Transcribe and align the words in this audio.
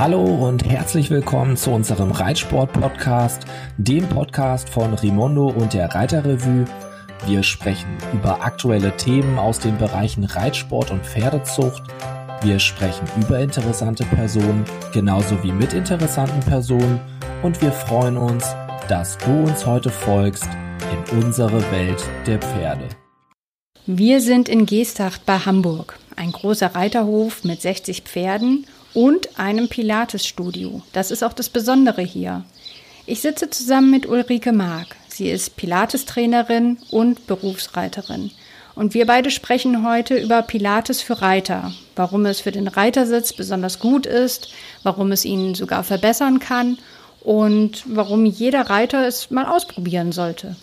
Hallo 0.00 0.24
und 0.24 0.64
herzlich 0.64 1.10
willkommen 1.10 1.58
zu 1.58 1.72
unserem 1.72 2.10
Reitsport-Podcast, 2.10 3.42
dem 3.76 4.08
Podcast 4.08 4.70
von 4.70 4.94
Rimondo 4.94 5.48
und 5.48 5.74
der 5.74 5.94
Reiterrevue. 5.94 6.64
Wir 7.26 7.42
sprechen 7.42 7.98
über 8.14 8.42
aktuelle 8.42 8.96
Themen 8.96 9.38
aus 9.38 9.58
den 9.58 9.76
Bereichen 9.76 10.24
Reitsport 10.24 10.90
und 10.90 11.04
Pferdezucht. 11.04 11.82
Wir 12.40 12.58
sprechen 12.58 13.06
über 13.20 13.40
interessante 13.40 14.04
Personen, 14.04 14.64
genauso 14.94 15.42
wie 15.42 15.52
mit 15.52 15.74
interessanten 15.74 16.40
Personen. 16.48 16.98
Und 17.42 17.60
wir 17.60 17.70
freuen 17.70 18.16
uns, 18.16 18.46
dass 18.88 19.18
du 19.18 19.30
uns 19.30 19.66
heute 19.66 19.90
folgst 19.90 20.48
in 20.94 21.22
unsere 21.22 21.60
Welt 21.72 22.02
der 22.26 22.38
Pferde. 22.38 22.88
Wir 23.84 24.22
sind 24.22 24.48
in 24.48 24.64
Geesthacht 24.64 25.26
bei 25.26 25.40
Hamburg, 25.40 25.98
ein 26.16 26.32
großer 26.32 26.74
Reiterhof 26.74 27.44
mit 27.44 27.60
60 27.60 28.00
Pferden 28.04 28.64
und 28.94 29.38
einem 29.38 29.68
Pilates-Studio. 29.68 30.82
Das 30.92 31.10
ist 31.10 31.22
auch 31.22 31.32
das 31.32 31.48
Besondere 31.48 32.02
hier. 32.02 32.44
Ich 33.06 33.20
sitze 33.20 33.50
zusammen 33.50 33.90
mit 33.90 34.06
Ulrike 34.06 34.52
Mark. 34.52 34.96
Sie 35.08 35.30
ist 35.30 35.56
Pilates-Trainerin 35.56 36.78
und 36.90 37.26
Berufsreiterin. 37.26 38.30
Und 38.74 38.94
wir 38.94 39.04
beide 39.06 39.30
sprechen 39.30 39.86
heute 39.86 40.16
über 40.16 40.42
Pilates 40.42 41.02
für 41.02 41.20
Reiter, 41.20 41.72
warum 41.96 42.24
es 42.24 42.40
für 42.40 42.52
den 42.52 42.68
Reitersitz 42.68 43.32
besonders 43.32 43.78
gut 43.78 44.06
ist, 44.06 44.48
warum 44.82 45.12
es 45.12 45.24
ihn 45.24 45.54
sogar 45.54 45.84
verbessern 45.84 46.38
kann 46.38 46.78
und 47.20 47.84
warum 47.86 48.24
jeder 48.24 48.70
Reiter 48.70 49.06
es 49.06 49.30
mal 49.30 49.44
ausprobieren 49.44 50.12
sollte. 50.12 50.56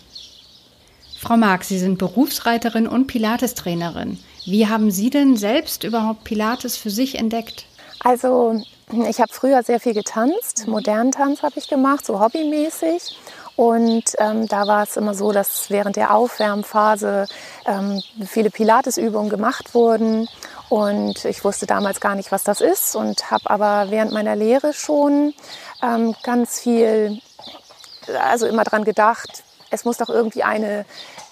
Frau 1.16 1.36
Mark, 1.36 1.64
Sie 1.64 1.78
sind 1.78 1.98
Berufsreiterin 1.98 2.86
und 2.88 3.06
Pilates-Trainerin. 3.06 4.18
Wie 4.46 4.66
haben 4.66 4.90
Sie 4.90 5.10
denn 5.10 5.36
selbst 5.36 5.84
überhaupt 5.84 6.24
Pilates 6.24 6.76
für 6.76 6.90
sich 6.90 7.16
entdeckt? 7.16 7.67
Also 8.00 8.60
ich 9.08 9.20
habe 9.20 9.32
früher 9.32 9.62
sehr 9.62 9.80
viel 9.80 9.94
getanzt, 9.94 10.66
modernen 10.66 11.12
Tanz 11.12 11.42
habe 11.42 11.58
ich 11.58 11.68
gemacht, 11.68 12.06
so 12.06 12.20
hobbymäßig. 12.20 13.18
Und 13.56 14.04
ähm, 14.18 14.46
da 14.46 14.68
war 14.68 14.84
es 14.84 14.96
immer 14.96 15.14
so, 15.14 15.32
dass 15.32 15.68
während 15.68 15.96
der 15.96 16.14
Aufwärmphase 16.14 17.26
ähm, 17.66 18.00
viele 18.24 18.50
Pilatesübungen 18.50 19.30
gemacht 19.30 19.74
wurden. 19.74 20.28
Und 20.68 21.24
ich 21.24 21.42
wusste 21.42 21.66
damals 21.66 22.00
gar 22.00 22.14
nicht, 22.14 22.30
was 22.30 22.44
das 22.44 22.60
ist 22.60 22.94
und 22.94 23.32
habe 23.32 23.50
aber 23.50 23.90
während 23.90 24.12
meiner 24.12 24.36
Lehre 24.36 24.72
schon 24.74 25.34
ähm, 25.82 26.14
ganz 26.22 26.60
viel, 26.60 27.20
also 28.22 28.46
immer 28.46 28.62
dran 28.62 28.84
gedacht, 28.84 29.42
es 29.70 29.84
muss 29.84 29.96
doch 29.96 30.08
irgendwie 30.08 30.44
eine 30.44 30.84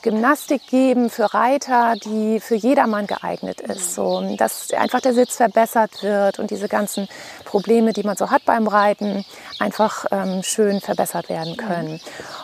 Gymnastik 0.06 0.68
geben 0.68 1.10
für 1.10 1.34
Reiter, 1.34 1.94
die 1.96 2.38
für 2.38 2.54
jedermann 2.54 3.08
geeignet 3.08 3.60
ist. 3.60 3.96
So, 3.96 4.36
dass 4.36 4.72
einfach 4.72 5.00
der 5.00 5.14
Sitz 5.14 5.34
verbessert 5.34 6.00
wird 6.04 6.38
und 6.38 6.52
diese 6.52 6.68
ganzen 6.68 7.08
Probleme, 7.44 7.92
die 7.92 8.04
man 8.04 8.16
so 8.16 8.30
hat 8.30 8.44
beim 8.44 8.68
Reiten, 8.68 9.24
einfach 9.58 10.04
ähm, 10.12 10.44
schön 10.44 10.80
verbessert 10.80 11.28
werden 11.28 11.56
können. 11.56 12.00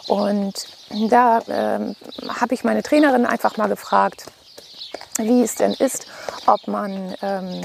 Und 0.08 0.54
da 1.08 1.40
ähm, 1.46 1.94
habe 2.40 2.52
ich 2.52 2.64
meine 2.64 2.82
Trainerin 2.82 3.26
einfach 3.26 3.56
mal 3.56 3.68
gefragt, 3.68 4.24
wie 5.18 5.42
es 5.42 5.54
denn 5.54 5.74
ist, 5.74 6.08
ob 6.48 6.66
man 6.66 7.14
ähm, 7.22 7.60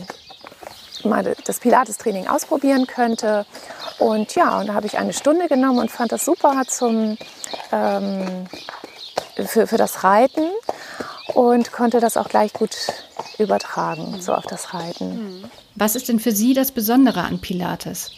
mal 1.05 1.35
das 1.43 1.59
Pilates-Training 1.59 2.27
ausprobieren 2.27 2.85
könnte. 2.85 3.47
Und 3.97 4.35
ja, 4.35 4.59
und 4.59 4.67
da 4.67 4.75
habe 4.75 4.85
ich 4.85 4.99
eine 4.99 5.13
Stunde 5.13 5.47
genommen 5.47 5.79
und 5.79 5.89
fand 5.89 6.11
das 6.11 6.23
super 6.23 6.61
zum, 6.67 7.17
ähm, 7.71 8.45
für, 9.45 9.67
für 9.67 9.77
das 9.77 10.03
Reiten 10.03 10.49
und 11.33 11.71
konnte 11.71 11.99
das 11.99 12.17
auch 12.17 12.29
gleich 12.29 12.53
gut 12.53 12.75
übertragen, 13.37 14.19
so 14.21 14.33
auf 14.33 14.45
das 14.45 14.73
Reiten. 14.73 15.49
Was 15.75 15.95
ist 15.95 16.09
denn 16.09 16.19
für 16.19 16.31
Sie 16.31 16.53
das 16.53 16.71
Besondere 16.71 17.21
an 17.21 17.39
Pilates? 17.39 18.11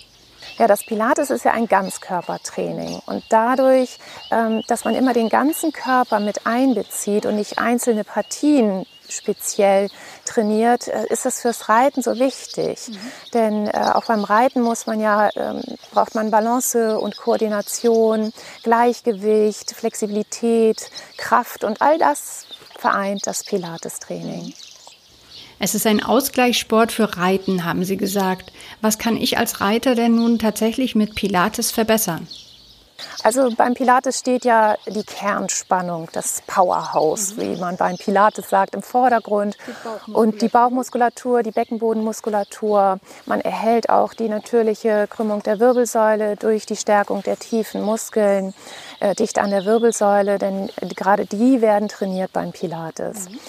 Ja, 0.58 0.68
das 0.68 0.86
Pilates 0.86 1.30
ist 1.30 1.46
ja 1.46 1.52
ein 1.52 1.68
Ganzkörpertraining 1.68 3.02
und 3.06 3.24
dadurch, 3.30 3.98
ähm, 4.32 4.62
dass 4.68 4.84
man 4.84 4.96
immer 4.96 5.14
den 5.14 5.30
ganzen 5.30 5.72
Körper 5.72 6.20
mit 6.20 6.46
einbezieht 6.46 7.26
und 7.26 7.36
nicht 7.36 7.60
einzelne 7.60 8.04
Partien 8.04 8.86
speziell 9.12 9.90
trainiert, 10.26 10.88
äh, 10.88 11.08
ist 11.10 11.26
das 11.26 11.42
fürs 11.42 11.70
Reiten 11.70 12.02
so 12.02 12.18
wichtig. 12.20 12.90
Mhm. 12.90 12.98
Denn 13.34 13.68
äh, 13.68 13.92
auch 13.94 14.06
beim 14.06 14.24
Reiten 14.24 14.62
muss 14.62 14.86
man 14.86 15.00
ja, 15.00 15.30
ähm, 15.36 15.62
braucht 15.92 16.16
man 16.16 16.32
Balance 16.32 17.00
und 17.00 17.18
Koordination, 17.18 18.32
Gleichgewicht, 18.64 19.72
Flexibilität, 19.72 20.90
Kraft 21.18 21.64
und 21.64 21.82
all 21.82 21.98
das 21.98 22.46
vereint 22.78 23.28
das 23.28 23.44
Pilates-Training. 23.44 24.54
Es 25.62 25.76
ist 25.76 25.86
ein 25.86 26.02
Ausgleichssport 26.02 26.94
für 26.94 27.18
Reiten, 27.18 27.66
haben 27.66 27.84
Sie 27.84 27.98
gesagt. 27.98 28.54
Was 28.80 28.98
kann 28.98 29.18
ich 29.18 29.38
als 29.38 29.60
Reiter 29.60 29.94
denn 29.94 30.16
nun 30.16 30.40
tatsächlich 30.40 30.96
mit 30.96 31.16
Pilates 31.16 31.72
verbessern? 31.72 32.28
Also 33.24 33.50
beim 33.56 33.74
Pilates 33.74 34.20
steht 34.20 34.46
ja 34.46 34.76
die 34.88 35.04
Kernspannung, 35.04 36.10
das 36.14 36.42
Powerhouse, 36.48 37.36
mhm. 37.36 37.42
wie 37.42 37.56
man 37.58 37.78
beim 37.78 37.98
Pilates 37.98 38.50
sagt, 38.50 38.76
im 38.76 38.82
Vordergrund. 38.82 39.58
Die 40.08 40.12
und 40.12 40.42
die 40.42 40.48
Bauchmuskulatur, 40.48 41.44
die 41.44 41.52
Beckenbodenmuskulatur. 41.52 43.00
Man 43.26 43.42
erhält 43.42 43.90
auch 43.90 44.14
die 44.14 44.30
natürliche 44.30 45.08
Krümmung 45.10 45.44
der 45.44 45.60
Wirbelsäule 45.60 46.36
durch 46.36 46.66
die 46.66 46.76
Stärkung 46.76 47.24
der 47.24 47.38
tiefen 47.38 47.82
Muskeln 47.82 48.54
äh, 49.00 49.16
dicht 49.16 49.40
an 49.40 49.52
der 49.52 49.66
Wirbelsäule, 49.66 50.38
denn 50.38 50.70
gerade 50.96 51.26
die 51.26 51.62
werden 51.62 51.90
trainiert 51.90 52.34
beim 52.34 52.52
Pilates. 52.52 53.30
Mhm. 53.30 53.40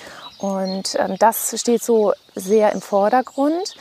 Und 0.40 0.96
ähm, 0.98 1.16
das 1.18 1.54
steht 1.60 1.82
so 1.82 2.12
sehr 2.34 2.72
im 2.72 2.80
Vordergrund. 2.80 3.74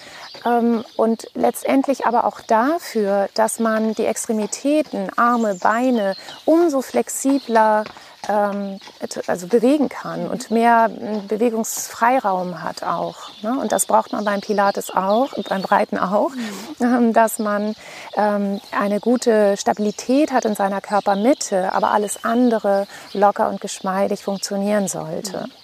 Ähm, 0.46 0.84
und 0.97 1.28
letztendlich 1.34 2.06
aber 2.06 2.25
auch 2.25 2.42
dafür, 2.42 3.30
dass 3.34 3.59
man 3.59 3.94
die 3.96 4.06
Extremitäten, 4.06 5.09
Arme, 5.16 5.56
Beine 5.56 6.16
umso 6.46 6.81
flexibler 6.81 7.86
ähm, 8.28 8.80
also 9.28 9.48
bewegen 9.48 9.88
kann 9.88 10.28
und 10.28 10.52
mehr 10.52 10.90
Bewegungsfreiraum 11.28 12.62
hat 12.62 12.84
auch. 12.84 13.31
Ne? 13.42 13.58
Und 13.58 13.72
das 13.72 13.86
braucht 13.86 14.12
man 14.12 14.25
beim 14.25 14.42
Pilates 14.42 14.92
auch 14.92 15.34
beim 15.48 15.64
Reiten 15.64 15.98
auch, 15.98 16.31
mhm. 16.80 17.14
dass 17.14 17.40
man 17.40 17.75
eine 18.16 19.00
gute 19.00 19.56
Stabilität 19.56 20.31
hat 20.34 20.44
in 20.44 20.56
seiner 20.56 20.81
Körpermitte, 20.81 21.74
aber 21.74 21.92
alles 21.92 22.25
andere 22.25 22.88
locker 23.14 23.50
und 23.50 23.62
geschmeidig 23.62 24.24
funktionieren 24.24 24.88
sollte. 24.88 25.48
Mhm. 25.48 25.59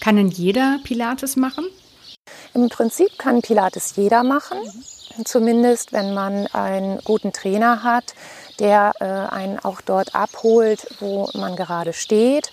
Kann 0.00 0.16
denn 0.16 0.28
jeder 0.28 0.78
Pilates 0.84 1.36
machen? 1.36 1.66
Im 2.54 2.68
Prinzip 2.68 3.18
kann 3.18 3.42
Pilates 3.42 3.94
jeder 3.96 4.22
machen, 4.22 4.58
zumindest 5.24 5.92
wenn 5.92 6.14
man 6.14 6.46
einen 6.48 6.98
guten 7.04 7.32
Trainer 7.32 7.82
hat, 7.82 8.14
der 8.58 8.92
äh, 9.00 9.04
einen 9.04 9.58
auch 9.58 9.80
dort 9.80 10.14
abholt, 10.14 10.86
wo 11.00 11.28
man 11.34 11.56
gerade 11.56 11.92
steht. 11.92 12.50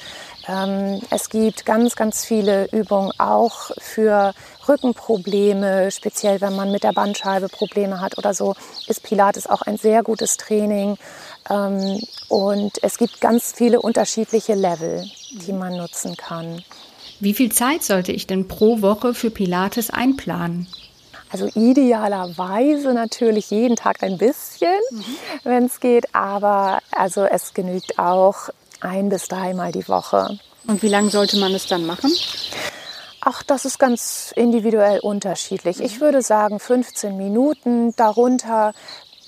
Ähm, 0.47 1.01
es 1.09 1.29
gibt 1.29 1.65
ganz, 1.65 1.95
ganz 1.95 2.25
viele 2.25 2.65
Übungen 2.71 3.11
auch 3.17 3.71
für 3.79 4.33
Rückenprobleme, 4.67 5.91
speziell 5.91 6.41
wenn 6.41 6.55
man 6.55 6.71
mit 6.71 6.83
der 6.83 6.91
Bandscheibe 6.91 7.47
Probleme 7.47 8.01
hat 8.01 8.17
oder 8.17 8.33
so, 8.33 8.55
ist 8.87 9.03
Pilates 9.03 9.47
auch 9.47 9.61
ein 9.61 9.77
sehr 9.77 10.03
gutes 10.03 10.37
Training. 10.37 10.97
Ähm, 11.49 12.01
und 12.27 12.83
es 12.83 12.97
gibt 12.97 13.21
ganz 13.21 13.53
viele 13.53 13.81
unterschiedliche 13.81 14.53
Level, 14.53 15.05
die 15.31 15.53
man 15.53 15.77
nutzen 15.77 16.17
kann. 16.17 16.61
Wie 17.23 17.33
viel 17.33 17.53
Zeit 17.53 17.83
sollte 17.83 18.11
ich 18.11 18.27
denn 18.27 18.49
pro 18.49 18.81
Woche 18.81 19.13
für 19.13 19.31
Pilates 19.31 19.89
einplanen? 19.89 20.67
Also 21.31 21.47
idealerweise 21.55 22.93
natürlich 22.93 23.49
jeden 23.49 23.77
Tag 23.77 24.03
ein 24.03 24.17
bisschen, 24.17 24.67
mhm. 24.91 25.05
wenn 25.45 25.65
es 25.67 25.79
geht, 25.79 26.13
aber 26.13 26.79
also 26.91 27.23
es 27.23 27.53
genügt 27.53 27.97
auch 27.97 28.49
ein 28.81 29.07
bis 29.07 29.29
dreimal 29.29 29.71
die 29.71 29.87
Woche. 29.87 30.37
Und 30.67 30.83
wie 30.83 30.89
lange 30.89 31.11
sollte 31.11 31.37
man 31.37 31.53
es 31.53 31.65
dann 31.65 31.85
machen? 31.85 32.11
Ach, 33.21 33.41
das 33.41 33.63
ist 33.63 33.79
ganz 33.79 34.33
individuell 34.35 34.99
unterschiedlich. 34.99 35.79
Ich 35.79 36.01
würde 36.01 36.21
sagen 36.21 36.59
15 36.59 37.15
Minuten. 37.15 37.95
Darunter 37.95 38.73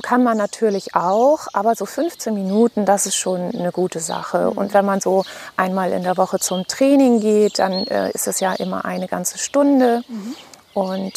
kann 0.01 0.23
man 0.23 0.37
natürlich 0.37 0.95
auch, 0.95 1.47
aber 1.53 1.75
so 1.75 1.85
15 1.85 2.33
Minuten, 2.33 2.85
das 2.85 3.05
ist 3.05 3.15
schon 3.15 3.51
eine 3.53 3.71
gute 3.71 3.99
Sache. 3.99 4.51
Mhm. 4.51 4.57
Und 4.57 4.73
wenn 4.73 4.85
man 4.85 5.01
so 5.01 5.23
einmal 5.57 5.91
in 5.91 6.03
der 6.03 6.17
Woche 6.17 6.39
zum 6.39 6.67
Training 6.67 7.19
geht, 7.19 7.59
dann 7.59 7.87
äh, 7.87 8.11
ist 8.11 8.27
es 8.27 8.39
ja 8.39 8.53
immer 8.53 8.85
eine 8.85 9.07
ganze 9.07 9.37
Stunde. 9.37 10.03
Mhm. 10.07 10.35
Und 10.73 11.13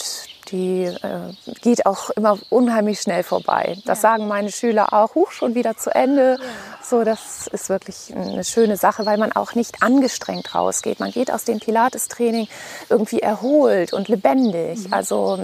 die 0.50 0.84
äh, 0.84 1.32
geht 1.60 1.86
auch 1.86 2.10
immer 2.10 2.38
unheimlich 2.50 3.00
schnell 3.00 3.22
vorbei. 3.22 3.76
Das 3.84 4.02
ja. 4.02 4.10
sagen 4.10 4.28
meine 4.28 4.50
Schüler 4.50 4.92
auch, 4.92 5.14
huch, 5.14 5.30
schon 5.32 5.54
wieder 5.54 5.76
zu 5.76 5.94
Ende. 5.94 6.38
Ja. 6.40 6.46
So, 6.82 7.04
das 7.04 7.48
ist 7.48 7.68
wirklich 7.68 8.14
eine 8.14 8.44
schöne 8.44 8.76
Sache, 8.76 9.04
weil 9.04 9.18
man 9.18 9.32
auch 9.32 9.54
nicht 9.54 9.82
angestrengt 9.82 10.54
rausgeht. 10.54 11.00
Man 11.00 11.10
geht 11.10 11.30
aus 11.30 11.44
dem 11.44 11.60
Pilates-Training 11.60 12.48
irgendwie 12.88 13.20
erholt 13.20 13.92
und 13.92 14.08
lebendig. 14.08 14.86
Mhm. 14.86 14.92
Also 14.92 15.38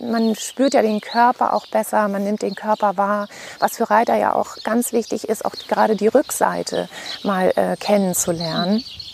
man 0.00 0.34
spürt 0.34 0.74
ja 0.74 0.82
den 0.82 1.00
Körper 1.00 1.54
auch 1.54 1.66
besser, 1.66 2.08
man 2.08 2.24
nimmt 2.24 2.42
den 2.42 2.54
Körper 2.54 2.96
wahr, 2.96 3.28
was 3.60 3.76
für 3.76 3.90
Reiter 3.90 4.16
ja 4.16 4.34
auch 4.34 4.56
ganz 4.64 4.92
wichtig 4.92 5.28
ist, 5.28 5.44
auch 5.44 5.54
gerade 5.68 5.96
die 5.96 6.08
Rückseite 6.08 6.88
mal 7.22 7.52
äh, 7.56 7.76
kennenzulernen. 7.76 8.76
Mhm 8.76 9.08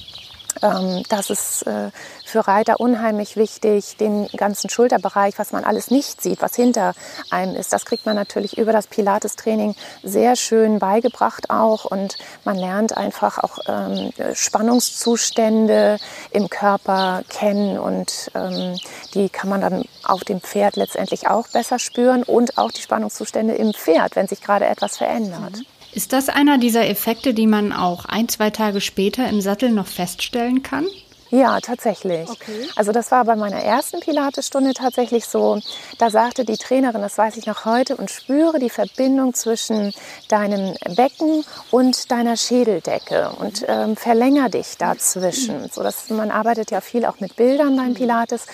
das 0.60 1.30
ist 1.30 1.66
äh, 1.66 1.90
für 2.24 2.46
Reiter 2.46 2.80
unheimlich 2.80 3.36
wichtig, 3.36 3.96
den 3.96 4.28
ganzen 4.28 4.70
Schulterbereich, 4.70 5.38
was 5.38 5.52
man 5.52 5.64
alles 5.64 5.90
nicht 5.90 6.22
sieht, 6.22 6.42
was 6.42 6.54
hinter 6.54 6.94
einem 7.30 7.54
ist. 7.56 7.72
Das 7.72 7.84
kriegt 7.84 8.06
man 8.06 8.16
natürlich 8.16 8.58
über 8.58 8.72
das 8.72 8.86
Pilates-Training 8.86 9.74
sehr 10.02 10.36
schön 10.36 10.78
beigebracht 10.78 11.50
auch 11.50 11.84
und 11.84 12.16
man 12.44 12.56
lernt 12.56 12.96
einfach 12.96 13.38
auch 13.38 13.58
ähm, 13.66 14.12
Spannungszustände 14.34 15.98
im 16.30 16.48
Körper 16.48 17.22
kennen 17.28 17.78
und 17.78 18.30
ähm, 18.34 18.76
die 19.14 19.28
kann 19.28 19.48
man 19.48 19.60
dann 19.60 19.84
auf 20.04 20.24
dem 20.24 20.40
Pferd 20.40 20.76
letztendlich 20.76 21.28
auch 21.28 21.48
besser 21.48 21.78
spüren 21.78 22.22
und 22.22 22.58
auch 22.58 22.70
die 22.70 22.82
Spannungszustände 22.82 23.54
im 23.54 23.72
Pferd, 23.74 24.16
wenn 24.16 24.28
sich 24.28 24.40
gerade 24.40 24.66
etwas 24.66 24.96
verändert. 24.96 25.56
Mhm. 25.56 25.73
Ist 25.94 26.12
das 26.12 26.28
einer 26.28 26.58
dieser 26.58 26.88
Effekte, 26.88 27.34
die 27.34 27.46
man 27.46 27.72
auch 27.72 28.04
ein, 28.04 28.28
zwei 28.28 28.50
Tage 28.50 28.80
später 28.80 29.28
im 29.28 29.40
Sattel 29.40 29.70
noch 29.70 29.86
feststellen 29.86 30.64
kann? 30.64 30.86
Ja, 31.30 31.60
tatsächlich. 31.60 32.28
Okay. 32.28 32.68
Also 32.76 32.92
das 32.92 33.10
war 33.10 33.24
bei 33.24 33.34
meiner 33.34 33.58
ersten 33.58 34.00
Pilatesstunde 34.00 34.72
tatsächlich 34.72 35.24
so. 35.26 35.60
Da 35.98 36.10
sagte 36.10 36.44
die 36.44 36.56
Trainerin, 36.56 37.00
das 37.00 37.18
weiß 37.18 37.36
ich 37.36 37.46
noch 37.46 37.64
heute, 37.64 37.96
und 37.96 38.10
spüre 38.10 38.58
die 38.58 38.70
Verbindung 38.70 39.34
zwischen 39.34 39.92
deinem 40.28 40.74
Becken 40.94 41.44
und 41.70 42.10
deiner 42.10 42.36
Schädeldecke 42.36 43.30
und 43.38 43.64
ähm, 43.66 43.96
verlänger 43.96 44.48
dich 44.48 44.76
dazwischen. 44.76 45.68
So 45.72 45.82
dass 45.82 46.08
man 46.10 46.30
arbeitet 46.30 46.70
ja 46.70 46.80
viel 46.80 47.04
auch 47.04 47.20
mit 47.20 47.36
Bildern 47.36 47.76
beim 47.76 47.94
Pilates. 47.94 48.46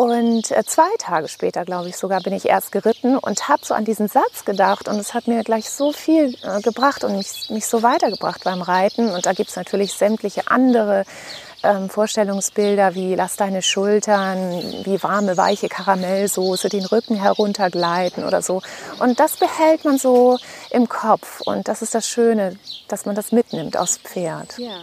Und 0.00 0.50
äh, 0.50 0.64
zwei 0.64 0.88
Tage 0.96 1.28
später, 1.28 1.66
glaube 1.66 1.90
ich 1.90 1.96
sogar, 1.98 2.22
bin 2.22 2.32
ich 2.32 2.46
erst 2.46 2.72
geritten 2.72 3.18
und 3.18 3.50
habe 3.50 3.66
so 3.66 3.74
an 3.74 3.84
diesen 3.84 4.08
Satz 4.08 4.46
gedacht. 4.46 4.88
Und 4.88 4.98
es 4.98 5.12
hat 5.12 5.28
mir 5.28 5.44
gleich 5.44 5.68
so 5.68 5.92
viel 5.92 6.38
äh, 6.42 6.62
gebracht 6.62 7.04
und 7.04 7.18
mich, 7.18 7.50
mich 7.50 7.66
so 7.66 7.82
weitergebracht 7.82 8.42
beim 8.42 8.62
Reiten. 8.62 9.10
Und 9.10 9.26
da 9.26 9.34
gibt 9.34 9.50
es 9.50 9.56
natürlich 9.56 9.92
sämtliche 9.92 10.50
andere 10.50 11.04
ähm, 11.62 11.90
Vorstellungsbilder 11.90 12.94
wie 12.94 13.14
lass 13.14 13.36
deine 13.36 13.60
Schultern 13.60 14.62
wie 14.84 15.02
warme, 15.02 15.36
weiche 15.36 15.68
Karamellsoße 15.68 16.70
den 16.70 16.86
Rücken 16.86 17.16
heruntergleiten 17.16 18.24
oder 18.24 18.40
so. 18.40 18.62
Und 19.00 19.20
das 19.20 19.36
behält 19.36 19.84
man 19.84 19.98
so 19.98 20.38
im 20.70 20.88
Kopf. 20.88 21.42
Und 21.42 21.68
das 21.68 21.82
ist 21.82 21.94
das 21.94 22.08
Schöne, 22.08 22.56
dass 22.88 23.04
man 23.04 23.16
das 23.16 23.32
mitnimmt 23.32 23.76
aufs 23.76 23.98
Pferd. 23.98 24.56
Ja. 24.56 24.80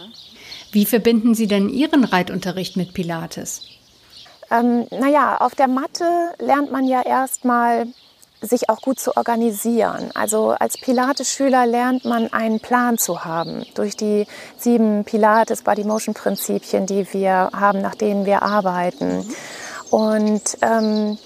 Wie 0.70 0.86
verbinden 0.86 1.34
Sie 1.34 1.48
denn 1.48 1.68
Ihren 1.68 2.04
Reitunterricht 2.04 2.76
mit 2.76 2.94
Pilates? 2.94 3.77
Ähm, 4.50 4.86
naja, 4.90 5.36
auf 5.38 5.54
der 5.54 5.68
Matte 5.68 6.04
lernt 6.38 6.72
man 6.72 6.86
ja 6.86 7.02
erstmal 7.02 7.86
sich 8.40 8.68
auch 8.68 8.80
gut 8.80 9.00
zu 9.00 9.16
organisieren. 9.16 10.10
Also 10.14 10.50
als 10.50 10.78
Pilates-Schüler 10.78 11.66
lernt 11.66 12.04
man 12.04 12.32
einen 12.32 12.60
Plan 12.60 12.96
zu 12.96 13.24
haben 13.24 13.66
durch 13.74 13.96
die 13.96 14.26
sieben 14.56 15.04
Pilates 15.04 15.62
Body 15.62 15.84
Motion 15.84 16.14
Prinzipien, 16.14 16.86
die 16.86 17.12
wir 17.12 17.50
haben, 17.52 17.80
nach 17.80 17.96
denen 17.96 18.26
wir 18.26 18.42
arbeiten. 18.42 19.28
Und 19.90 20.58
ähm, 20.62 21.18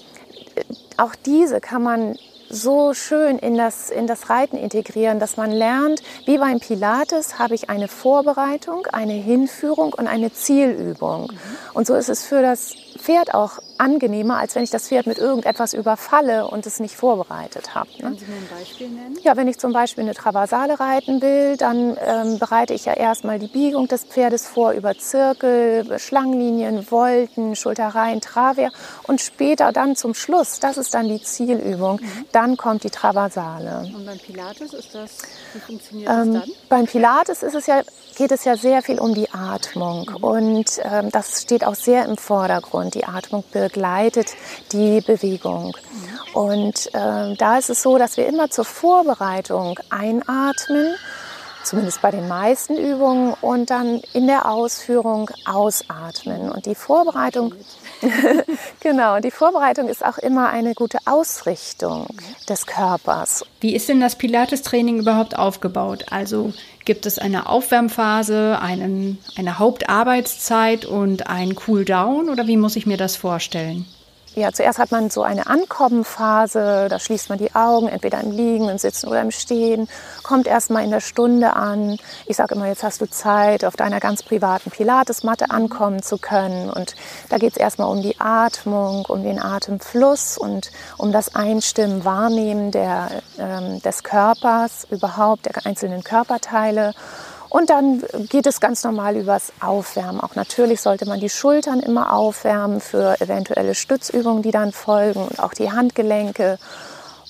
auch 0.97 1.15
diese 1.25 1.61
kann 1.61 1.83
man 1.83 2.17
so 2.53 2.93
schön 2.93 3.39
in 3.39 3.57
das, 3.57 3.89
in 3.89 4.07
das 4.07 4.29
Reiten 4.29 4.57
integrieren, 4.57 5.19
dass 5.19 5.37
man 5.37 5.51
lernt, 5.51 6.01
wie 6.25 6.37
beim 6.37 6.59
Pilates 6.59 7.39
habe 7.39 7.55
ich 7.55 7.69
eine 7.69 7.87
Vorbereitung, 7.87 8.85
eine 8.91 9.13
Hinführung 9.13 9.93
und 9.93 10.07
eine 10.07 10.31
Zielübung. 10.31 11.31
Mhm. 11.31 11.37
Und 11.73 11.87
so 11.87 11.95
ist 11.95 12.09
es 12.09 12.23
für 12.23 12.41
das 12.41 12.75
Pferd 12.97 13.33
auch 13.33 13.59
angenehmer, 13.77 14.37
als 14.37 14.55
wenn 14.55 14.63
ich 14.63 14.69
das 14.69 14.87
Pferd 14.87 15.07
mit 15.07 15.17
irgendetwas 15.17 15.73
überfalle 15.73 16.47
und 16.47 16.65
es 16.65 16.79
nicht 16.79 16.95
vorbereitet 16.95 17.75
habe. 17.75 17.89
Ne? 17.89 18.03
Können 18.03 18.17
Sie 18.17 18.25
mir 18.25 18.37
ein 18.37 18.59
Beispiel 18.59 18.89
nennen? 18.89 19.17
Ja, 19.23 19.35
wenn 19.35 19.47
ich 19.47 19.57
zum 19.57 19.73
Beispiel 19.73 20.03
eine 20.03 20.13
Traversale 20.13 20.79
reiten 20.79 21.21
will, 21.21 21.57
dann 21.57 21.97
ähm, 22.05 22.39
bereite 22.39 22.73
ich 22.73 22.85
ja 22.85 22.93
erstmal 22.93 23.39
die 23.39 23.47
Biegung 23.47 23.87
des 23.87 24.03
Pferdes 24.05 24.47
vor 24.47 24.71
über 24.71 24.97
Zirkel, 24.97 25.99
Schlangenlinien, 25.99 26.83
Volten, 26.83 27.55
Schultereien, 27.55 28.21
Traver 28.21 28.69
und 29.03 29.21
später 29.21 29.71
dann 29.71 29.95
zum 29.95 30.13
Schluss, 30.13 30.59
das 30.59 30.77
ist 30.77 30.93
dann 30.93 31.07
die 31.07 31.21
Zielübung, 31.21 31.99
mhm. 32.01 32.25
dann 32.31 32.42
kommt 32.57 32.83
die 32.83 32.89
Traversale. 32.89 33.89
Und 33.95 34.05
beim 34.05 34.19
Pilates 34.19 34.73
ist 34.73 34.93
das, 34.93 35.17
wie 35.53 35.59
funktioniert 35.59 36.09
ähm, 36.09 36.33
das 36.33 36.43
dann? 36.43 36.53
Beim 36.69 36.85
Pilates 36.85 37.43
ist 37.43 37.55
es 37.55 37.65
ja, 37.67 37.81
geht 38.15 38.31
es 38.31 38.43
ja 38.45 38.55
sehr 38.55 38.81
viel 38.81 38.99
um 38.99 39.13
die 39.13 39.29
Atmung 39.31 40.07
mhm. 40.09 40.23
und 40.23 40.65
ähm, 40.83 41.09
das 41.11 41.41
steht 41.41 41.65
auch 41.65 41.75
sehr 41.75 42.05
im 42.05 42.17
Vordergrund. 42.17 42.95
Die 42.95 43.05
Atmung 43.05 43.43
begleitet 43.51 44.35
die 44.71 45.01
Bewegung. 45.01 45.75
Und 46.33 46.93
äh, 46.93 47.35
da 47.35 47.57
ist 47.57 47.69
es 47.69 47.81
so, 47.81 47.97
dass 47.97 48.17
wir 48.17 48.27
immer 48.27 48.49
zur 48.49 48.65
Vorbereitung 48.65 49.79
einatmen, 49.89 50.95
zumindest 51.63 52.01
bei 52.01 52.11
den 52.11 52.27
meisten 52.27 52.75
Übungen, 52.75 53.33
und 53.41 53.69
dann 53.69 54.01
in 54.13 54.27
der 54.27 54.49
Ausführung 54.49 55.29
ausatmen. 55.45 56.51
Und 56.51 56.65
die 56.65 56.75
Vorbereitung, 56.75 57.53
genau, 58.79 59.19
die 59.19 59.31
Vorbereitung 59.31 59.87
ist 59.87 60.05
auch 60.05 60.17
immer 60.17 60.49
eine 60.49 60.73
gute 60.73 60.97
Ausrichtung 61.05 62.07
des 62.49 62.65
Körpers. 62.65 63.45
Wie 63.61 63.75
ist 63.75 63.89
denn 63.89 63.99
das 63.99 64.17
Pilates-Training 64.17 64.99
überhaupt 64.99 65.37
aufgebaut? 65.37 66.05
Also 66.09 66.53
gibt 66.85 67.05
es 67.05 67.19
eine 67.19 67.47
Aufwärmphase, 67.47 68.59
einen, 68.61 69.19
eine 69.37 69.59
Hauptarbeitszeit 69.59 70.85
und 70.85 71.27
ein 71.27 71.55
Cooldown 71.55 72.29
oder 72.29 72.47
wie 72.47 72.57
muss 72.57 72.75
ich 72.75 72.85
mir 72.85 72.97
das 72.97 73.15
vorstellen? 73.15 73.85
Ja, 74.35 74.51
zuerst 74.51 74.79
hat 74.79 74.89
man 74.91 75.11
so 75.11 75.21
eine 75.21 75.45
Ankommenphase, 75.45 76.87
da 76.89 76.97
schließt 76.97 77.29
man 77.29 77.37
die 77.37 77.53
Augen, 77.53 77.87
entweder 77.87 78.19
im 78.21 78.31
Liegen, 78.31 78.67
im 78.67 78.79
Sitzen 78.79 79.07
oder 79.07 79.21
im 79.21 79.29
Stehen, 79.29 79.87
kommt 80.23 80.47
erstmal 80.47 80.83
in 80.83 80.89
der 80.89 81.01
Stunde 81.01 81.53
an. 81.55 81.97
Ich 82.25 82.37
sage 82.37 82.55
immer, 82.55 82.65
jetzt 82.65 82.81
hast 82.81 82.99
du 82.99 83.07
Zeit, 83.07 83.63
auf 83.63 83.75
deiner 83.75 83.99
ganz 83.99 84.23
privaten 84.23 84.71
Pilatesmatte 84.71 85.51
ankommen 85.51 86.01
zu 86.01 86.17
können. 86.17 86.71
Und 86.71 86.95
da 87.29 87.37
geht 87.37 87.51
es 87.51 87.57
erstmal 87.57 87.89
um 87.89 88.01
die 88.01 88.19
Atmung, 88.19 89.05
um 89.05 89.21
den 89.21 89.39
Atemfluss 89.39 90.39
und 90.39 90.71
um 90.97 91.11
das 91.11 91.35
Einstimmen, 91.35 92.03
Wahrnehmen 92.03 92.71
der, 92.71 93.09
ähm, 93.37 93.83
des 93.83 94.01
Körpers, 94.01 94.87
überhaupt 94.89 95.45
der 95.45 95.63
einzelnen 95.63 96.03
Körperteile. 96.03 96.95
Und 97.53 97.69
dann 97.69 98.01
geht 98.29 98.47
es 98.47 98.59
ganz 98.59 98.83
normal 98.83 99.15
übers 99.15 99.53
Aufwärmen. 99.59 100.19
Auch 100.21 100.33
natürlich 100.33 100.81
sollte 100.81 101.05
man 101.05 101.19
die 101.19 101.29
Schultern 101.29 101.81
immer 101.81 102.11
aufwärmen 102.11 102.81
für 102.81 103.21
eventuelle 103.21 103.75
Stützübungen, 103.75 104.41
die 104.41 104.49
dann 104.49 104.71
folgen 104.71 105.21
und 105.21 105.39
auch 105.39 105.53
die 105.53 105.71
Handgelenke. 105.71 106.57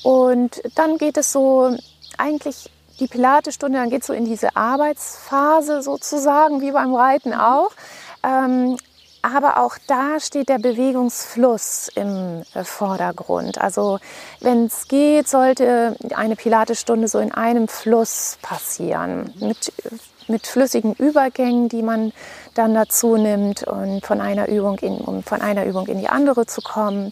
Und 0.01 0.61
dann 0.75 0.97
geht 0.97 1.17
es 1.17 1.33
so 1.33 1.75
eigentlich 2.17 2.69
die 3.01 3.07
Pilatesstunde, 3.07 3.79
dann 3.79 3.89
geht 3.89 4.03
es 4.03 4.07
so 4.07 4.13
in 4.13 4.23
diese 4.23 4.55
Arbeitsphase 4.55 5.81
sozusagen, 5.81 6.61
wie 6.61 6.71
beim 6.71 6.95
Reiten 6.95 7.33
auch. 7.33 7.71
Ähm, 8.23 8.77
aber 9.23 9.57
auch 9.57 9.77
da 9.87 10.19
steht 10.19 10.49
der 10.49 10.59
Bewegungsfluss 10.59 11.89
im 11.95 12.43
äh, 12.53 12.63
Vordergrund. 12.63 13.59
Also 13.59 13.99
wenn 14.41 14.65
es 14.65 14.87
geht, 14.87 15.27
sollte 15.27 15.95
eine 16.13 16.35
Pilatesstunde 16.35 17.07
so 17.07 17.19
in 17.19 17.31
einem 17.31 17.67
Fluss 17.67 18.37
passieren. 18.41 19.33
Mit 19.39 19.73
mit 20.27 20.47
flüssigen 20.47 20.93
Übergängen, 20.93 21.67
die 21.67 21.81
man 21.81 22.13
dann 22.53 22.73
dazu 22.73 23.17
nimmt 23.17 23.63
und 23.63 24.05
von 24.05 24.21
einer 24.21 24.47
Übung 24.47 24.77
in, 24.79 24.97
um 24.97 25.21
von 25.21 25.41
einer 25.41 25.65
Übung 25.65 25.87
in 25.87 25.99
die 25.99 26.07
andere 26.07 26.45
zu 26.45 26.61
kommen. 26.61 27.11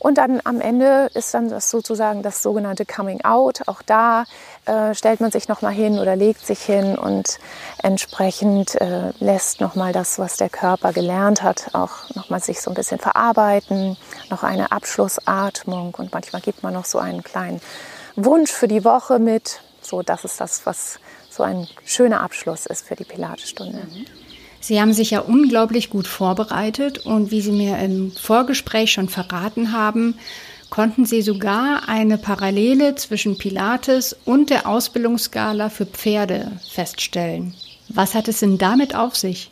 Und 0.00 0.16
dann 0.16 0.40
am 0.44 0.62
Ende 0.62 1.10
ist 1.12 1.34
dann 1.34 1.50
das 1.50 1.70
sozusagen 1.70 2.22
das 2.22 2.42
sogenannte 2.42 2.86
Coming 2.86 3.20
Out. 3.20 3.68
Auch 3.68 3.82
da 3.82 4.24
äh, 4.64 4.94
stellt 4.94 5.20
man 5.20 5.30
sich 5.30 5.46
nochmal 5.46 5.74
hin 5.74 5.98
oder 5.98 6.16
legt 6.16 6.44
sich 6.44 6.62
hin 6.62 6.98
und 6.98 7.38
entsprechend 7.82 8.80
äh, 8.80 9.12
lässt 9.20 9.60
nochmal 9.60 9.92
das, 9.92 10.18
was 10.18 10.38
der 10.38 10.48
Körper 10.48 10.94
gelernt 10.94 11.42
hat, 11.42 11.74
auch 11.74 12.08
nochmal 12.14 12.40
sich 12.40 12.62
so 12.62 12.70
ein 12.70 12.74
bisschen 12.74 12.98
verarbeiten, 12.98 13.98
noch 14.30 14.42
eine 14.42 14.72
Abschlussatmung 14.72 15.94
und 15.94 16.12
manchmal 16.14 16.40
gibt 16.40 16.62
man 16.62 16.72
noch 16.72 16.86
so 16.86 16.98
einen 16.98 17.22
kleinen 17.22 17.60
Wunsch 18.16 18.50
für 18.50 18.68
die 18.68 18.84
Woche 18.84 19.18
mit. 19.18 19.60
So, 19.82 20.00
das 20.02 20.24
ist 20.24 20.40
das, 20.40 20.64
was 20.64 20.98
so 21.28 21.42
ein 21.42 21.68
schöner 21.84 22.22
Abschluss 22.22 22.64
ist 22.64 22.86
für 22.86 22.96
die 22.96 23.04
Pilatesstunde. 23.04 23.80
Mhm. 23.80 24.06
Sie 24.60 24.80
haben 24.80 24.92
sich 24.92 25.10
ja 25.10 25.20
unglaublich 25.20 25.88
gut 25.88 26.06
vorbereitet 26.06 27.06
und 27.06 27.30
wie 27.30 27.40
Sie 27.40 27.52
mir 27.52 27.78
im 27.78 28.12
Vorgespräch 28.12 28.92
schon 28.92 29.08
verraten 29.08 29.72
haben, 29.72 30.18
konnten 30.68 31.06
Sie 31.06 31.22
sogar 31.22 31.88
eine 31.88 32.18
Parallele 32.18 32.94
zwischen 32.94 33.38
Pilates 33.38 34.16
und 34.24 34.50
der 34.50 34.68
Ausbildungsskala 34.68 35.70
für 35.70 35.86
Pferde 35.86 36.52
feststellen. 36.70 37.54
Was 37.88 38.14
hat 38.14 38.28
es 38.28 38.40
denn 38.40 38.58
damit 38.58 38.94
auf 38.94 39.16
sich? 39.16 39.50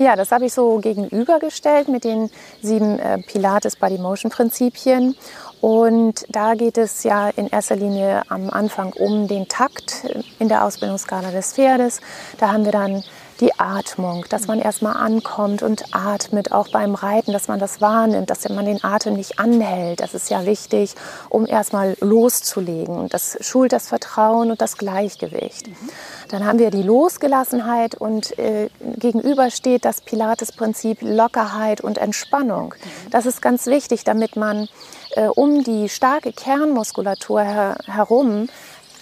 Ja, 0.00 0.16
das 0.16 0.32
habe 0.32 0.46
ich 0.46 0.54
so 0.54 0.78
gegenübergestellt 0.78 1.88
mit 1.88 2.04
den 2.04 2.30
sieben 2.62 2.98
äh, 2.98 3.18
Pilates 3.18 3.76
Body 3.76 3.98
Motion 3.98 4.30
Prinzipien. 4.30 5.14
Und 5.60 6.24
da 6.30 6.54
geht 6.54 6.78
es 6.78 7.04
ja 7.04 7.28
in 7.28 7.48
erster 7.48 7.76
Linie 7.76 8.22
am 8.28 8.48
Anfang 8.48 8.94
um 8.94 9.28
den 9.28 9.46
Takt 9.46 10.06
in 10.38 10.48
der 10.48 10.64
Ausbildungsskala 10.64 11.32
des 11.32 11.52
Pferdes. 11.52 12.00
Da 12.38 12.50
haben 12.50 12.64
wir 12.64 12.72
dann 12.72 13.04
die 13.40 13.58
Atmung, 13.58 14.26
dass 14.28 14.46
man 14.46 14.58
erstmal 14.58 14.96
ankommt 14.96 15.62
und 15.62 15.84
atmet, 15.92 16.52
auch 16.52 16.68
beim 16.68 16.94
Reiten, 16.94 17.32
dass 17.32 17.48
man 17.48 17.58
das 17.58 17.80
wahrnimmt, 17.80 18.30
dass 18.30 18.48
man 18.48 18.64
den 18.64 18.84
Atem 18.84 19.14
nicht 19.14 19.38
anhält. 19.38 20.00
Das 20.00 20.14
ist 20.14 20.30
ja 20.30 20.44
wichtig, 20.46 20.94
um 21.28 21.46
erstmal 21.46 21.96
loszulegen. 22.00 23.08
Das 23.08 23.38
schult 23.40 23.72
das 23.72 23.88
Vertrauen 23.88 24.50
und 24.50 24.60
das 24.60 24.76
Gleichgewicht. 24.76 25.68
Dann 26.28 26.44
haben 26.44 26.58
wir 26.58 26.70
die 26.70 26.82
Losgelassenheit 26.82 27.94
und 27.94 28.38
äh, 28.38 28.68
gegenüber 28.96 29.50
steht 29.50 29.84
das 29.84 30.00
Pilates-Prinzip 30.00 30.98
Lockerheit 31.00 31.80
und 31.80 31.98
Entspannung. 31.98 32.74
Das 33.10 33.26
ist 33.26 33.40
ganz 33.42 33.66
wichtig, 33.66 34.04
damit 34.04 34.36
man 34.36 34.68
äh, 35.16 35.26
um 35.26 35.64
die 35.64 35.88
starke 35.88 36.32
Kernmuskulatur 36.32 37.42
her 37.42 37.76
herum 37.86 38.48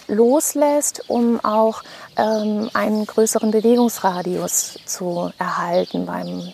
loslässt, 0.09 1.09
um 1.09 1.43
auch 1.45 1.83
ähm, 2.17 2.71
einen 2.75 3.07
größeren 3.07 3.50
Bewegungsradius 3.50 4.79
zu 4.85 5.31
erhalten 5.38 6.07
beim, 6.07 6.53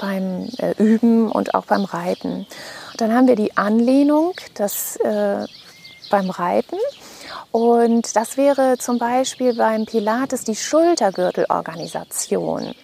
beim 0.00 0.48
äh, 0.58 0.74
Üben 0.78 1.30
und 1.30 1.54
auch 1.54 1.66
beim 1.66 1.84
Reiten. 1.84 2.46
Dann 2.96 3.14
haben 3.14 3.28
wir 3.28 3.36
die 3.36 3.56
Anlehnung 3.56 4.32
das, 4.54 4.96
äh, 4.96 5.46
beim 6.10 6.30
Reiten. 6.30 6.78
Und 7.50 8.16
das 8.16 8.36
wäre 8.36 8.78
zum 8.78 8.98
Beispiel 8.98 9.54
beim 9.54 9.84
Pilates 9.84 10.44
die 10.44 10.56
Schultergürtelorganisation. 10.56 12.74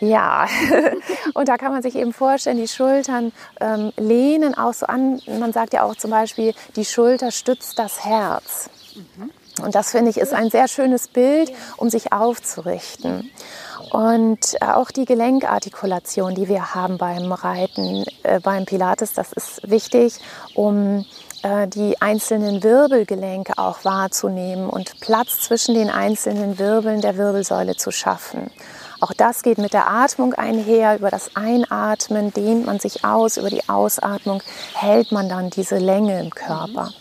Ja, 0.00 0.46
und 1.34 1.48
da 1.48 1.56
kann 1.56 1.72
man 1.72 1.82
sich 1.82 1.96
eben 1.96 2.12
vorstellen, 2.12 2.58
die 2.58 2.68
Schultern 2.68 3.32
ähm, 3.60 3.92
lehnen 3.96 4.56
auch 4.56 4.74
so 4.74 4.86
an. 4.86 5.20
Man 5.26 5.52
sagt 5.52 5.72
ja 5.72 5.84
auch 5.84 5.96
zum 5.96 6.10
Beispiel, 6.10 6.54
die 6.76 6.84
Schulter 6.84 7.30
stützt 7.30 7.78
das 7.78 8.04
Herz. 8.04 8.68
Und 9.62 9.74
das 9.74 9.90
finde 9.90 10.10
ich 10.10 10.18
ist 10.18 10.34
ein 10.34 10.50
sehr 10.50 10.68
schönes 10.68 11.08
Bild, 11.08 11.52
um 11.76 11.88
sich 11.88 12.12
aufzurichten. 12.12 13.30
Und 13.90 14.56
auch 14.60 14.90
die 14.90 15.04
Gelenkartikulation, 15.04 16.34
die 16.34 16.48
wir 16.48 16.74
haben 16.74 16.98
beim 16.98 17.32
Reiten, 17.32 18.04
äh, 18.22 18.40
beim 18.40 18.66
Pilates, 18.66 19.12
das 19.12 19.32
ist 19.32 19.70
wichtig, 19.70 20.18
um 20.54 21.06
äh, 21.42 21.68
die 21.68 22.00
einzelnen 22.00 22.62
Wirbelgelenke 22.62 23.54
auch 23.56 23.84
wahrzunehmen 23.84 24.68
und 24.68 25.00
Platz 25.00 25.40
zwischen 25.42 25.74
den 25.74 25.90
einzelnen 25.90 26.58
Wirbeln 26.58 27.00
der 27.00 27.16
Wirbelsäule 27.16 27.76
zu 27.76 27.90
schaffen. 27.90 28.50
Auch 29.00 29.12
das 29.12 29.42
geht 29.42 29.58
mit 29.58 29.72
der 29.72 29.88
Atmung 29.88 30.34
einher. 30.34 30.96
Über 30.96 31.10
das 31.10 31.36
Einatmen 31.36 32.32
dehnt 32.32 32.66
man 32.66 32.80
sich 32.80 33.04
aus, 33.04 33.36
über 33.36 33.50
die 33.50 33.68
Ausatmung 33.68 34.42
hält 34.74 35.12
man 35.12 35.28
dann 35.28 35.50
diese 35.50 35.78
Länge 35.78 36.18
im 36.20 36.30
Körper. 36.30 36.92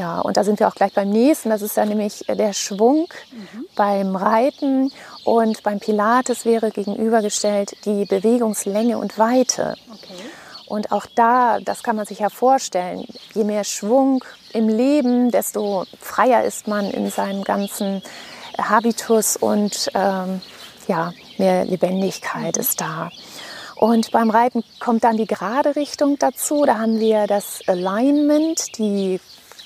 Ja, 0.00 0.18
und 0.18 0.38
da 0.38 0.44
sind 0.44 0.58
wir 0.60 0.68
auch 0.68 0.74
gleich 0.74 0.94
beim 0.94 1.10
nächsten. 1.10 1.50
Das 1.50 1.60
ist 1.60 1.76
dann 1.76 1.90
nämlich 1.90 2.24
der 2.26 2.54
Schwung 2.54 3.06
mhm. 3.32 3.66
beim 3.76 4.16
Reiten 4.16 4.90
und 5.24 5.62
beim 5.62 5.78
Pilates 5.78 6.46
wäre 6.46 6.70
gegenübergestellt 6.70 7.76
die 7.84 8.06
Bewegungslänge 8.06 8.96
und 8.96 9.18
Weite. 9.18 9.76
Okay. 9.92 10.14
Und 10.64 10.90
auch 10.90 11.04
da, 11.14 11.60
das 11.60 11.82
kann 11.82 11.96
man 11.96 12.06
sich 12.06 12.20
ja 12.20 12.30
vorstellen, 12.30 13.04
je 13.34 13.44
mehr 13.44 13.62
Schwung 13.64 14.24
im 14.54 14.68
Leben, 14.68 15.30
desto 15.30 15.84
freier 16.00 16.44
ist 16.44 16.66
man 16.66 16.90
in 16.90 17.10
seinem 17.10 17.44
ganzen 17.44 18.02
Habitus 18.56 19.36
und 19.36 19.90
ähm, 19.92 20.40
ja, 20.88 21.12
mehr 21.36 21.66
Lebendigkeit 21.66 22.56
mhm. 22.56 22.60
ist 22.62 22.80
da. 22.80 23.10
Und 23.76 24.12
beim 24.12 24.30
Reiten 24.30 24.64
kommt 24.78 25.04
dann 25.04 25.18
die 25.18 25.26
gerade 25.26 25.76
Richtung 25.76 26.18
dazu. 26.18 26.64
Da 26.64 26.78
haben 26.78 27.00
wir 27.00 27.26
das 27.26 27.60
Alignment, 27.66 28.78
die 28.78 29.20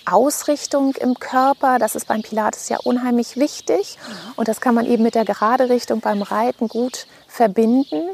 Ausrichtung 0.07 0.95
im 0.97 1.19
Körper. 1.19 1.79
Das 1.79 1.95
ist 1.95 2.07
beim 2.07 2.23
Pilates 2.23 2.69
ja 2.69 2.79
unheimlich 2.85 3.37
wichtig. 3.37 3.99
Und 4.37 4.49
das 4.49 4.61
kann 4.61 4.75
man 4.75 4.87
eben 4.87 5.03
mit 5.03 5.15
der 5.15 5.25
gerade 5.25 5.69
Richtung 5.69 6.01
beim 6.01 6.23
Reiten 6.23 6.69
gut 6.69 7.07
verbinden. 7.29 8.11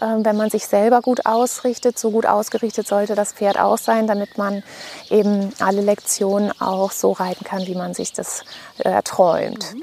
Ähm, 0.00 0.24
wenn 0.24 0.36
man 0.36 0.50
sich 0.50 0.66
selber 0.66 1.00
gut 1.00 1.26
ausrichtet, 1.26 1.98
so 1.98 2.10
gut 2.10 2.26
ausgerichtet 2.26 2.86
sollte 2.86 3.14
das 3.14 3.32
Pferd 3.32 3.58
auch 3.58 3.78
sein, 3.78 4.06
damit 4.06 4.38
man 4.38 4.62
eben 5.10 5.52
alle 5.60 5.80
Lektionen 5.80 6.52
auch 6.60 6.90
so 6.92 7.12
reiten 7.12 7.44
kann, 7.44 7.66
wie 7.66 7.74
man 7.74 7.94
sich 7.94 8.12
das 8.12 8.44
erträumt. 8.78 9.74
Mhm. 9.74 9.82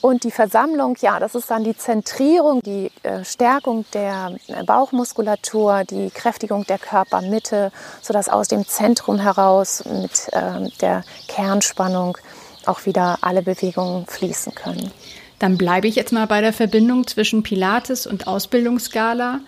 Und 0.00 0.24
die 0.24 0.30
Versammlung, 0.30 0.96
ja, 1.00 1.20
das 1.20 1.34
ist 1.34 1.50
dann 1.50 1.62
die 1.62 1.76
Zentrierung, 1.76 2.62
die 2.62 2.90
äh, 3.02 3.22
Stärkung 3.24 3.84
der 3.92 4.34
äh, 4.48 4.64
Bauchmuskulatur, 4.64 5.84
die 5.84 6.10
Kräftigung 6.10 6.64
der 6.66 6.78
Körpermitte, 6.78 7.70
sodass 8.00 8.30
aus 8.30 8.48
dem 8.48 8.66
Zentrum 8.66 9.18
heraus 9.18 9.84
mit 9.84 10.28
äh, 10.32 10.70
der 10.80 11.04
Kernspannung 11.28 12.16
auch 12.64 12.86
wieder 12.86 13.18
alle 13.20 13.42
Bewegungen 13.42 14.06
fließen 14.06 14.54
können. 14.54 14.90
Dann 15.38 15.58
bleibe 15.58 15.86
ich 15.86 15.96
jetzt 15.96 16.12
mal 16.12 16.26
bei 16.26 16.40
der 16.40 16.52
Verbindung 16.52 17.06
zwischen 17.06 17.42
Pilates 17.42 18.06
und 18.06 18.26
Ausbildungsskala. 18.26 19.40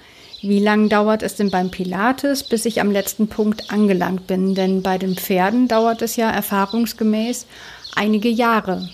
Wie 0.43 0.59
lange 0.59 0.89
dauert 0.89 1.23
es 1.23 1.37
denn 1.37 1.51
beim 1.51 1.71
Pilates, 1.71 2.43
bis 2.43 2.65
ich 2.65 2.81
am 2.81 2.91
letzten 2.91 3.29
Punkt 3.29 3.71
angelangt 3.71 4.27
bin? 4.27 4.55
Denn 4.55 4.83
bei 4.83 4.99
den 4.99 5.17
Pferden 5.17 5.69
dauert 5.69 6.03
es 6.03 6.17
ja 6.17 6.31
erfahrungsgemäß 6.31 7.47
einige 7.95 8.29
Jahre. 8.29 8.89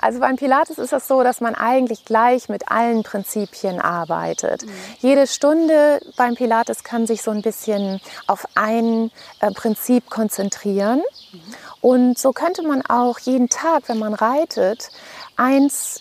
Also 0.00 0.20
beim 0.20 0.36
Pilates 0.36 0.78
ist 0.78 0.92
es 0.92 1.06
so, 1.06 1.22
dass 1.22 1.40
man 1.40 1.54
eigentlich 1.54 2.04
gleich 2.04 2.48
mit 2.48 2.70
allen 2.70 3.02
Prinzipien 3.02 3.80
arbeitet. 3.80 4.64
Mhm. 4.64 4.70
Jede 5.00 5.26
Stunde 5.26 6.00
beim 6.16 6.34
Pilates 6.34 6.84
kann 6.84 7.06
sich 7.06 7.22
so 7.22 7.30
ein 7.30 7.42
bisschen 7.42 8.00
auf 8.26 8.46
ein 8.54 9.10
äh, 9.40 9.50
Prinzip 9.50 10.08
konzentrieren. 10.08 11.02
Mhm. 11.32 11.40
Und 11.80 12.18
so 12.18 12.32
könnte 12.32 12.62
man 12.62 12.82
auch 12.86 13.18
jeden 13.18 13.48
Tag, 13.48 13.84
wenn 13.88 13.98
man 13.98 14.14
reitet, 14.14 14.90
eins 15.36 16.00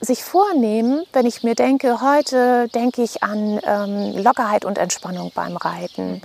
sich 0.00 0.24
vornehmen, 0.24 1.04
wenn 1.12 1.26
ich 1.26 1.44
mir 1.44 1.54
denke, 1.54 2.00
heute 2.00 2.68
denke 2.74 3.02
ich 3.02 3.22
an 3.22 3.60
ähm, 3.62 4.16
Lockerheit 4.22 4.64
und 4.64 4.78
Entspannung 4.78 5.30
beim 5.32 5.56
Reiten. 5.56 6.14
Mhm 6.14 6.22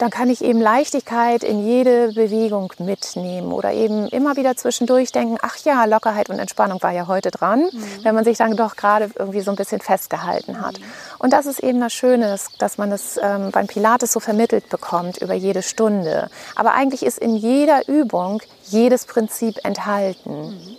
dann 0.00 0.08
kann 0.08 0.30
ich 0.30 0.42
eben 0.42 0.62
Leichtigkeit 0.62 1.44
in 1.44 1.66
jede 1.66 2.12
Bewegung 2.14 2.72
mitnehmen 2.78 3.52
oder 3.52 3.72
eben 3.74 4.08
immer 4.08 4.36
wieder 4.36 4.56
zwischendurch 4.56 5.12
denken, 5.12 5.36
ach 5.42 5.58
ja, 5.58 5.84
Lockerheit 5.84 6.30
und 6.30 6.38
Entspannung 6.38 6.82
war 6.82 6.90
ja 6.90 7.06
heute 7.06 7.30
dran, 7.30 7.64
mhm. 7.70 7.84
wenn 8.02 8.14
man 8.14 8.24
sich 8.24 8.38
dann 8.38 8.56
doch 8.56 8.76
gerade 8.76 9.10
irgendwie 9.18 9.42
so 9.42 9.50
ein 9.50 9.56
bisschen 9.56 9.82
festgehalten 9.82 10.62
hat. 10.62 10.80
Mhm. 10.80 10.84
Und 11.18 11.34
das 11.34 11.44
ist 11.44 11.60
eben 11.60 11.80
das 11.80 11.92
Schöne, 11.92 12.38
dass 12.58 12.78
man 12.78 12.88
das 12.88 13.20
ähm, 13.22 13.50
beim 13.50 13.66
Pilates 13.66 14.12
so 14.12 14.20
vermittelt 14.20 14.70
bekommt 14.70 15.18
über 15.18 15.34
jede 15.34 15.62
Stunde. 15.62 16.30
Aber 16.56 16.72
eigentlich 16.72 17.02
ist 17.02 17.18
in 17.18 17.36
jeder 17.36 17.86
Übung 17.86 18.40
jedes 18.68 19.04
Prinzip 19.04 19.58
enthalten. 19.64 20.48
Mhm. 20.48 20.76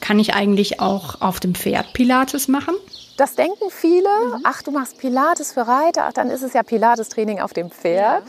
Kann 0.00 0.18
ich 0.18 0.34
eigentlich 0.34 0.80
auch 0.80 1.20
auf 1.20 1.38
dem 1.38 1.54
Pferd 1.54 1.92
Pilates 1.92 2.48
machen? 2.48 2.74
Das 3.20 3.34
denken 3.34 3.68
viele. 3.68 4.08
Mhm. 4.08 4.44
Ach, 4.44 4.62
du 4.62 4.70
machst 4.70 4.96
Pilates 4.96 5.52
für 5.52 5.68
Reiter, 5.68 6.04
ach, 6.08 6.14
dann 6.14 6.30
ist 6.30 6.40
es 6.40 6.54
ja 6.54 6.62
Pilates-Training 6.62 7.40
auf 7.40 7.52
dem 7.52 7.70
Pferd. 7.70 8.24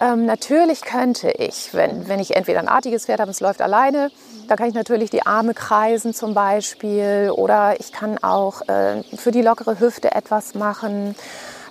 Ja. 0.00 0.12
Ähm, 0.12 0.26
natürlich 0.26 0.82
könnte 0.82 1.32
ich, 1.32 1.74
wenn, 1.74 2.06
wenn 2.06 2.20
ich 2.20 2.36
entweder 2.36 2.60
ein 2.60 2.68
artiges 2.68 3.06
Pferd 3.06 3.18
habe, 3.18 3.32
es 3.32 3.40
läuft 3.40 3.60
alleine, 3.60 4.12
da 4.46 4.54
kann 4.54 4.68
ich 4.68 4.74
natürlich 4.74 5.10
die 5.10 5.26
Arme 5.26 5.54
kreisen 5.54 6.14
zum 6.14 6.34
Beispiel 6.34 7.32
oder 7.34 7.80
ich 7.80 7.90
kann 7.90 8.18
auch 8.18 8.62
äh, 8.68 9.02
für 9.16 9.32
die 9.32 9.42
lockere 9.42 9.80
Hüfte 9.80 10.14
etwas 10.14 10.54
machen. 10.54 11.16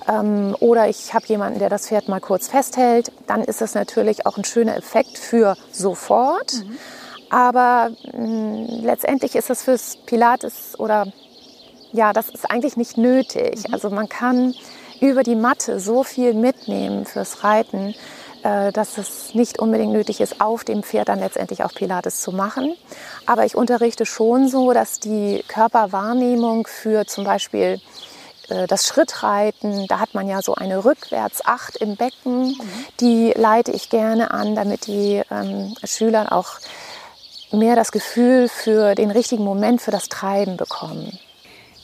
Ähm, 0.06 0.54
oder 0.60 0.90
ich 0.90 1.14
habe 1.14 1.26
jemanden, 1.28 1.60
der 1.60 1.70
das 1.70 1.88
Pferd 1.88 2.10
mal 2.10 2.20
kurz 2.20 2.50
festhält. 2.50 3.14
Dann 3.28 3.46
ist 3.46 3.62
das 3.62 3.76
natürlich 3.76 4.26
auch 4.26 4.36
ein 4.36 4.44
schöner 4.44 4.76
Effekt 4.76 5.18
für 5.18 5.56
sofort. 5.72 6.66
Mhm. 6.66 6.78
Aber 7.30 7.92
mh, 8.12 8.28
mm, 8.28 8.66
letztendlich 8.84 9.38
ist 9.38 9.50
das 9.50 9.64
fürs 9.64 9.96
Pilates 10.06 10.78
oder 10.78 11.08
ja, 11.94 12.14
das 12.14 12.30
ist 12.30 12.50
eigentlich 12.50 12.78
nicht 12.78 12.98
nötig. 12.98 13.68
Mhm. 13.68 13.74
Also 13.74 13.90
man 13.90 14.10
kann 14.10 14.54
über 15.00 15.24
die 15.24 15.36
Matte 15.36 15.80
so 15.80 16.04
viel 16.04 16.34
mitnehmen 16.34 17.06
fürs 17.06 17.44
Reiten, 17.44 17.94
äh, 18.44 18.72
dass 18.72 18.98
es 18.98 19.34
nicht 19.34 19.60
unbedingt 19.60 19.94
nötig 19.94 20.22
ist, 20.22 20.42
auf 20.42 20.64
dem 20.64 20.84
Pferd 20.84 21.10
dann 21.10 21.20
letztendlich 21.20 21.64
auch 21.64 21.74
Pilates 21.74 22.22
zu 22.22 22.32
machen. 22.32 22.76
Aber 23.26 23.46
ich 23.46 23.56
unterrichte 23.56 24.06
schon 24.06 24.48
so, 24.48 24.74
dass 24.74 25.00
die 25.00 25.44
Körperwahrnehmung 25.48 26.68
für 26.68 27.06
zum 27.06 27.24
Beispiel 27.24 27.80
äh, 28.50 28.68
das 28.68 28.88
Schrittreiten, 28.88 29.88
da 29.88 30.00
hat 30.00 30.14
man 30.14 30.28
ja 30.28 30.42
so 30.42 30.56
eine 30.56 30.86
Rückwärtsacht 30.86 31.78
im 31.78 31.96
Becken, 31.96 32.50
mhm. 32.50 32.60
die 33.00 33.34
leite 33.36 33.72
ich 33.72 33.90
gerne 33.90 34.32
an, 34.32 34.56
damit 34.56 34.88
die 34.88 35.22
ähm, 35.32 35.76
Schüler 35.84 36.32
auch 36.32 36.60
mehr 37.52 37.76
das 37.76 37.92
Gefühl 37.92 38.50
für 38.50 38.94
den 38.96 39.12
richtigen 39.12 39.44
Moment 39.44 39.82
für 39.82 39.92
das 39.92 40.10
Treiben 40.10 40.58
bekommen. 40.58 41.18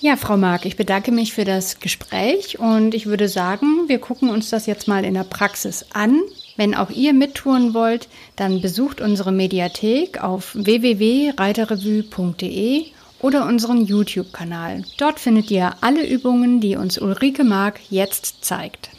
Ja, 0.03 0.17
Frau 0.17 0.35
Mark, 0.35 0.65
ich 0.65 0.75
bedanke 0.75 1.13
mich 1.13 1.31
für 1.31 1.45
das 1.45 1.79
Gespräch 1.79 2.59
und 2.59 2.93
ich 2.93 3.05
würde 3.05 3.29
sagen, 3.29 3.87
wir 3.87 3.99
gucken 3.99 4.29
uns 4.29 4.49
das 4.49 4.65
jetzt 4.65 4.89
mal 4.89 5.05
in 5.05 5.13
der 5.13 5.23
Praxis 5.23 5.85
an. 5.93 6.19
Wenn 6.57 6.75
auch 6.75 6.89
ihr 6.89 7.13
mittouren 7.13 7.73
wollt, 7.73 8.09
dann 8.35 8.59
besucht 8.59 8.99
unsere 8.99 9.31
Mediathek 9.31 10.21
auf 10.21 10.51
www.reiterrevue.de 10.55 12.87
oder 13.21 13.45
unseren 13.45 13.85
YouTube-Kanal. 13.85 14.83
Dort 14.97 15.21
findet 15.21 15.49
ihr 15.49 15.73
alle 15.79 16.05
Übungen, 16.05 16.59
die 16.59 16.75
uns 16.75 16.97
Ulrike 16.97 17.45
Mark 17.45 17.79
jetzt 17.89 18.43
zeigt. 18.43 18.89